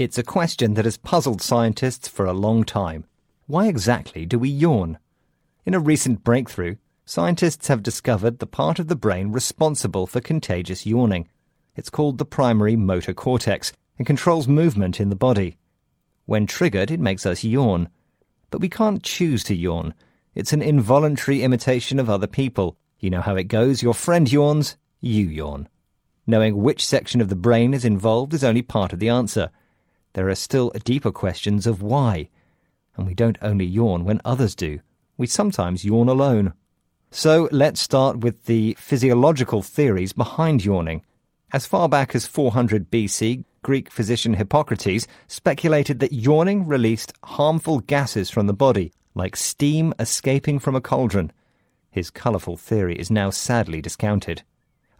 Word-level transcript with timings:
It's 0.00 0.16
a 0.16 0.22
question 0.22 0.72
that 0.74 0.86
has 0.86 0.96
puzzled 0.96 1.42
scientists 1.42 2.08
for 2.08 2.24
a 2.24 2.32
long 2.32 2.64
time. 2.64 3.04
Why 3.46 3.68
exactly 3.68 4.24
do 4.24 4.38
we 4.38 4.48
yawn? 4.48 4.98
In 5.66 5.74
a 5.74 5.78
recent 5.78 6.24
breakthrough, 6.24 6.76
scientists 7.04 7.68
have 7.68 7.82
discovered 7.82 8.38
the 8.38 8.46
part 8.46 8.78
of 8.78 8.88
the 8.88 8.96
brain 8.96 9.30
responsible 9.30 10.06
for 10.06 10.22
contagious 10.22 10.86
yawning. 10.86 11.28
It's 11.76 11.90
called 11.90 12.16
the 12.16 12.24
primary 12.24 12.76
motor 12.76 13.12
cortex 13.12 13.74
and 13.98 14.06
controls 14.06 14.48
movement 14.48 15.00
in 15.00 15.10
the 15.10 15.16
body. 15.16 15.58
When 16.24 16.46
triggered, 16.46 16.90
it 16.90 16.98
makes 16.98 17.26
us 17.26 17.44
yawn. 17.44 17.90
But 18.50 18.62
we 18.62 18.70
can't 18.70 19.02
choose 19.02 19.44
to 19.44 19.54
yawn. 19.54 19.92
It's 20.34 20.54
an 20.54 20.62
involuntary 20.62 21.42
imitation 21.42 21.98
of 21.98 22.08
other 22.08 22.26
people. 22.26 22.78
You 23.00 23.10
know 23.10 23.20
how 23.20 23.36
it 23.36 23.48
goes. 23.48 23.82
Your 23.82 23.92
friend 23.92 24.32
yawns, 24.32 24.78
you 25.02 25.26
yawn. 25.26 25.68
Knowing 26.26 26.56
which 26.56 26.86
section 26.86 27.20
of 27.20 27.28
the 27.28 27.36
brain 27.36 27.74
is 27.74 27.84
involved 27.84 28.32
is 28.32 28.42
only 28.42 28.62
part 28.62 28.94
of 28.94 28.98
the 28.98 29.10
answer. 29.10 29.50
There 30.14 30.28
are 30.28 30.34
still 30.34 30.72
deeper 30.84 31.12
questions 31.12 31.66
of 31.66 31.82
why. 31.82 32.28
And 32.96 33.06
we 33.06 33.14
don't 33.14 33.38
only 33.42 33.64
yawn 33.64 34.04
when 34.04 34.20
others 34.24 34.54
do. 34.54 34.80
We 35.16 35.26
sometimes 35.26 35.84
yawn 35.84 36.08
alone. 36.08 36.54
So 37.10 37.48
let's 37.52 37.80
start 37.80 38.18
with 38.18 38.46
the 38.46 38.76
physiological 38.78 39.62
theories 39.62 40.12
behind 40.12 40.64
yawning. 40.64 41.02
As 41.52 41.66
far 41.66 41.88
back 41.88 42.14
as 42.14 42.26
400 42.26 42.90
BC, 42.90 43.44
Greek 43.62 43.90
physician 43.90 44.34
Hippocrates 44.34 45.06
speculated 45.26 46.00
that 46.00 46.12
yawning 46.12 46.66
released 46.66 47.12
harmful 47.24 47.80
gases 47.80 48.30
from 48.30 48.46
the 48.46 48.54
body, 48.54 48.92
like 49.14 49.36
steam 49.36 49.92
escaping 49.98 50.58
from 50.58 50.74
a 50.74 50.80
cauldron. 50.80 51.32
His 51.90 52.10
colourful 52.10 52.56
theory 52.56 52.96
is 52.96 53.10
now 53.10 53.30
sadly 53.30 53.82
discounted. 53.82 54.42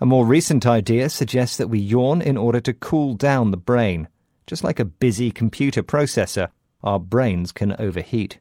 A 0.00 0.06
more 0.06 0.26
recent 0.26 0.66
idea 0.66 1.08
suggests 1.08 1.56
that 1.56 1.68
we 1.68 1.78
yawn 1.78 2.20
in 2.20 2.36
order 2.36 2.60
to 2.60 2.74
cool 2.74 3.14
down 3.14 3.50
the 3.50 3.56
brain. 3.56 4.08
Just 4.50 4.64
like 4.64 4.80
a 4.80 4.84
busy 4.84 5.30
computer 5.30 5.80
processor, 5.80 6.48
our 6.82 6.98
brains 6.98 7.52
can 7.52 7.76
overheat. 7.78 8.40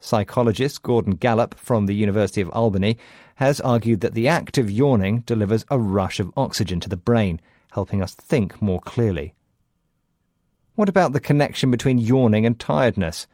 Psychologist 0.00 0.82
Gordon 0.82 1.14
Gallup 1.14 1.56
from 1.56 1.86
the 1.86 1.94
University 1.94 2.40
of 2.40 2.50
Albany 2.50 2.98
has 3.36 3.60
argued 3.60 4.00
that 4.00 4.14
the 4.14 4.26
act 4.26 4.58
of 4.58 4.68
yawning 4.68 5.20
delivers 5.20 5.64
a 5.70 5.78
rush 5.78 6.18
of 6.18 6.32
oxygen 6.36 6.80
to 6.80 6.88
the 6.88 6.96
brain, 6.96 7.40
helping 7.70 8.02
us 8.02 8.16
think 8.16 8.60
more 8.60 8.80
clearly. 8.80 9.32
What 10.74 10.88
about 10.88 11.12
the 11.12 11.20
connection 11.20 11.70
between 11.70 11.98
yawning 11.98 12.44
and 12.44 12.58
tiredness? 12.58 13.28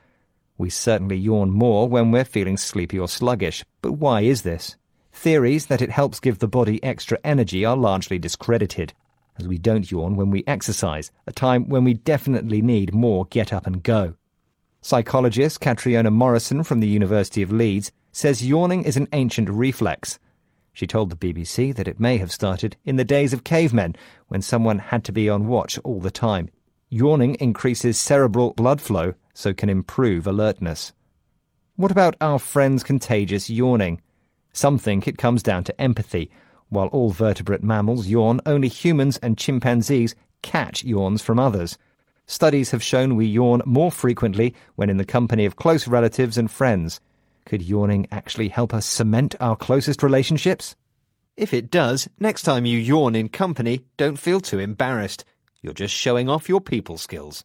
We 0.58 0.69
certainly 0.69 1.16
yawn 1.16 1.52
more 1.52 1.88
when 1.88 2.10
we're 2.10 2.27
feeling 2.27 2.58
sleepy 2.58 2.98
or 2.98 3.08
sluggish, 3.08 3.64
but 3.80 3.92
why 3.92 4.20
is 4.20 4.42
this? 4.42 4.77
Theories 5.10 5.69
that 5.69 5.80
it 5.80 5.91
helps 5.91 6.20
give 6.20 6.41
the 6.41 6.48
body 6.48 6.84
extra 6.84 7.19
energy 7.25 7.64
are 7.64 7.78
largely 7.78 8.19
discredited, 8.19 8.92
as 9.38 9.48
we 9.48 9.58
don't 9.58 9.90
yawn 9.90 10.16
when 10.16 10.30
we 10.30 10.44
exercise, 10.46 11.10
a 11.27 11.32
time 11.32 11.68
when 11.68 11.84
we 11.84 11.94
definitely 11.94 12.62
need 12.62 12.94
more 12.94 13.27
get 13.27 13.52
up 13.52 13.66
and 13.66 13.82
go. 13.82 14.14
Psychologist 14.80 15.60
Catriona 15.60 16.10
Morrison 16.10 16.62
from 16.62 16.80
the 16.80 16.88
University 16.88 17.42
of 17.42 17.50
Leeds 17.50 17.91
says 18.12 18.46
yawning 18.46 18.84
is 18.84 18.96
an 18.96 19.08
ancient 19.12 19.48
reflex. 19.48 20.18
She 20.72 20.86
told 20.86 21.10
the 21.10 21.16
BBC 21.16 21.74
that 21.74 21.88
it 21.88 22.00
may 22.00 22.18
have 22.18 22.32
started 22.32 22.76
in 22.84 22.96
the 22.96 23.04
days 23.04 23.32
of 23.32 23.44
cavemen, 23.44 23.96
when 24.28 24.42
someone 24.42 24.78
had 24.78 25.04
to 25.04 25.12
be 25.12 25.28
on 25.28 25.46
watch 25.46 25.78
all 25.84 26.00
the 26.00 26.10
time. 26.10 26.50
Yawning 26.91 27.36
increases 27.36 27.98
cerebral 27.98 28.52
blood 28.54 28.80
flow, 28.80 29.14
so 29.32 29.54
can 29.54 29.69
improve 29.69 30.26
alertness. 30.26 30.92
What 31.76 31.91
about 31.91 32.16
our 32.20 32.38
friend's 32.38 32.84
contagious 32.84 33.50
yawning? 33.50 34.00
Some 34.52 34.78
think 34.78 35.08
it 35.08 35.19
comes 35.19 35.42
down 35.42 35.64
to 35.64 35.80
empathy. 35.80 36.30
While 36.75 36.89
all 36.89 37.11
vertebrate 37.11 37.62
mammals 37.62 38.08
yawn, 38.08 38.41
only 38.47 38.67
humans 38.67 39.17
and 39.19 39.39
chimpanzees 39.39 40.17
catch 40.42 40.83
yawns 40.83 41.22
from 41.22 41.39
others. 41.39 41.78
Studies 42.27 42.72
have 42.72 42.83
shown 42.83 43.14
we 43.14 43.27
yawn 43.27 43.62
more 43.64 43.92
frequently 43.92 44.56
when 44.75 44.91
in 44.91 44.97
the 44.97 45.05
company 45.05 45.44
of 45.44 45.55
close 45.55 45.86
relatives 45.86 46.36
and 46.36 46.50
friends. 46.50 46.98
Could 47.47 47.62
yawning 47.62 48.08
actually 48.11 48.48
help 48.48 48.75
us 48.75 48.86
cement 48.86 49.36
our 49.39 49.55
closest 49.55 50.03
relationships? 50.03 50.75
If 51.37 51.54
it 51.54 51.71
does, 51.71 52.09
next 52.19 52.43
time 52.43 52.66
you 52.66 52.77
yawn 52.77 53.15
in 53.15 53.28
company, 53.28 53.84
don't 53.97 54.19
feel 54.19 54.41
too 54.41 54.59
embarrassed. 54.59 55.25
You're 55.62 55.75
just 55.75 55.94
showing 55.94 56.28
off 56.28 56.48
your 56.48 56.60
people 56.60 56.98
skills. 56.98 57.44